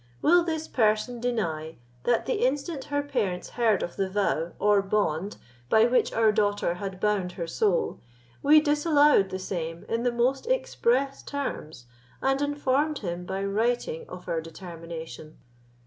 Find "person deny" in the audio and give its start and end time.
0.67-1.75